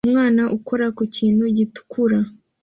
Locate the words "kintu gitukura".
1.15-2.19